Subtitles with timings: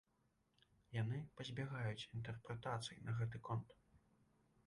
[1.01, 3.67] Яны пазбягаюць інтэрпрэтацый на гэты конт.